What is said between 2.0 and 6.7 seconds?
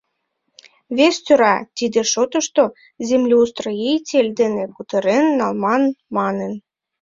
шотышто землеустроитель дене кутырен налман, манын.